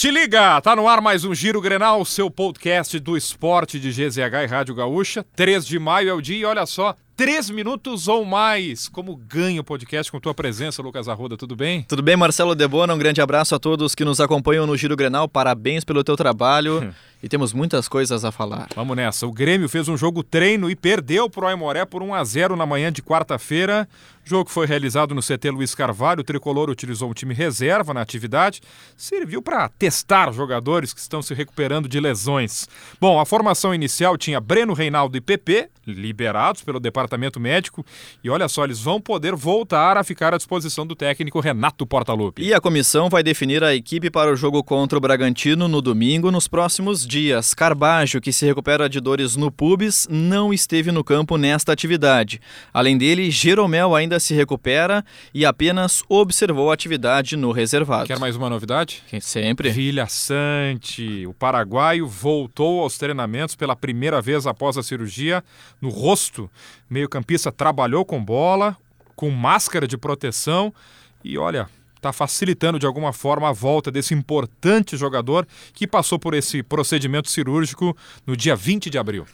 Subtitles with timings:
[0.00, 0.58] Te liga!
[0.62, 4.74] Tá no ar mais um Giro Grenal, seu podcast do esporte de GZH e Rádio
[4.74, 5.26] Gaúcha.
[5.36, 8.88] 3 de maio é o dia e olha só, três minutos ou mais.
[8.88, 11.82] Como ganha o podcast com tua presença, Lucas Arruda, tudo bem?
[11.82, 12.94] Tudo bem, Marcelo Debona?
[12.94, 15.28] Um grande abraço a todos que nos acompanham no Giro Grenal.
[15.28, 18.68] Parabéns pelo teu trabalho e temos muitas coisas a falar.
[18.74, 19.26] Vamos nessa.
[19.26, 22.64] O Grêmio fez um jogo treino e perdeu pro Aimoré por 1 a 0 na
[22.64, 23.88] manhã de quarta-feira.
[24.24, 26.20] O jogo foi realizado no CT Luiz Carvalho.
[26.20, 28.60] O tricolor utilizou um time reserva na atividade.
[28.96, 32.68] Serviu para testar jogadores que estão se recuperando de lesões.
[33.00, 37.84] Bom, a formação inicial tinha Breno Reinaldo e PP, liberados pelo departamento médico.
[38.22, 42.42] E olha só, eles vão poder voltar a ficar à disposição do técnico Renato Portaluppi.
[42.42, 46.30] E a comissão vai definir a equipe para o jogo contra o Bragantino no domingo,
[46.30, 47.52] nos próximos dias.
[47.52, 52.40] Carbajo, que se recupera de dores no pubis, não esteve no campo nesta atividade.
[52.72, 58.06] Além dele, Jeromel ainda se recupera e apenas observou a atividade no reservado.
[58.06, 59.02] Quer mais uma novidade?
[59.20, 59.70] Sempre.
[59.70, 65.42] Vilha Sante, o paraguaio voltou aos treinamentos pela primeira vez após a cirurgia
[65.80, 66.48] no rosto.
[66.88, 68.76] Meio-campista trabalhou com bola,
[69.16, 70.72] com máscara de proteção
[71.24, 71.68] e olha,
[72.00, 77.30] está facilitando de alguma forma a volta desse importante jogador que passou por esse procedimento
[77.30, 77.94] cirúrgico
[78.26, 79.26] no dia 20 de abril.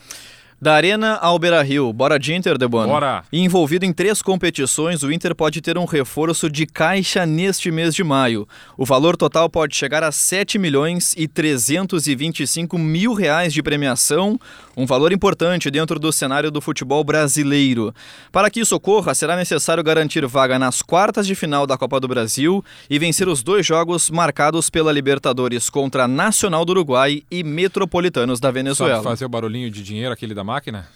[0.58, 2.86] Da Arena ao Beira Rio, bora de Inter, Debona?
[2.86, 3.24] Bora!
[3.30, 8.02] Envolvido em três competições, o Inter pode ter um reforço de caixa neste mês de
[8.02, 8.48] maio.
[8.74, 14.40] O valor total pode chegar a 7 milhões e 325 mil reais de premiação,
[14.74, 17.94] um valor importante dentro do cenário do futebol brasileiro.
[18.32, 22.08] Para que isso ocorra, será necessário garantir vaga nas quartas de final da Copa do
[22.08, 28.40] Brasil e vencer os dois jogos marcados pela Libertadores contra Nacional do Uruguai e Metropolitanos
[28.40, 28.94] da Venezuela.
[28.94, 30.88] Sabe fazer o barulhinho de dinheiro aquele da máquina?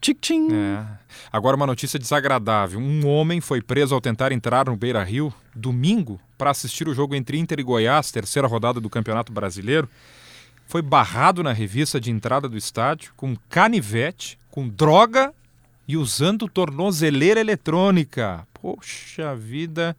[0.00, 0.48] Tic-tim.
[0.52, 0.84] É.
[1.32, 2.78] Agora uma notícia desagradável.
[2.78, 7.14] Um homem foi preso ao tentar entrar no Beira Rio domingo para assistir o jogo
[7.14, 9.88] entre Inter e Goiás, terceira rodada do Campeonato Brasileiro.
[10.66, 15.32] Foi barrado na revista de entrada do estádio com canivete, com droga
[15.86, 18.46] e usando tornozeleira eletrônica.
[18.54, 19.96] Poxa vida!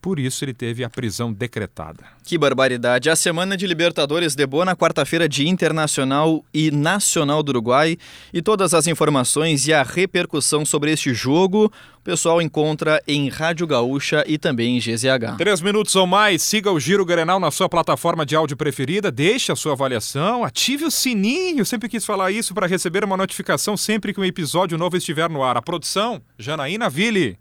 [0.00, 2.04] Por isso ele teve a prisão decretada.
[2.24, 3.10] Que barbaridade.
[3.10, 7.98] A semana de Libertadores debou na quarta-feira de Internacional e Nacional do Uruguai.
[8.32, 13.66] E todas as informações e a repercussão sobre este jogo o pessoal encontra em Rádio
[13.66, 15.36] Gaúcha e também em GZH.
[15.36, 19.52] Três minutos ou mais, siga o Giro Grenal na sua plataforma de áudio preferida, deixe
[19.52, 24.14] a sua avaliação, ative o sininho, sempre quis falar isso para receber uma notificação sempre
[24.14, 25.58] que um episódio novo estiver no ar.
[25.58, 27.38] A produção, Janaína Ville.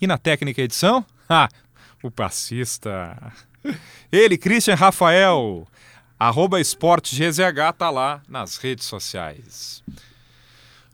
[0.00, 1.04] E na técnica edição?
[1.28, 1.48] Ah,
[2.06, 3.32] o passista.
[4.10, 5.66] Ele, Christian Rafael,
[6.18, 9.82] arroba esporte GZH, tá lá nas redes sociais.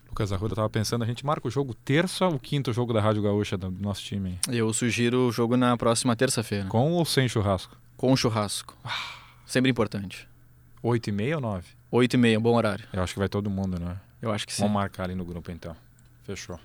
[0.09, 3.23] Lucas Arruda tava pensando, a gente marca o jogo terça ou quinto jogo da Rádio
[3.23, 4.39] Gaúcha do nosso time?
[4.47, 6.67] Eu sugiro o jogo na próxima terça-feira.
[6.67, 7.77] Com ou sem churrasco?
[7.97, 8.77] Com churrasco.
[9.47, 10.29] Sempre importante.
[10.83, 11.67] Oito e meia ou nove?
[11.91, 12.85] Oito e meia, bom horário.
[12.93, 13.97] Eu acho que vai todo mundo, né?
[14.21, 14.63] Eu acho que sim.
[14.63, 15.75] Vamos marcar ali no grupo então.
[16.25, 16.61] Fechou.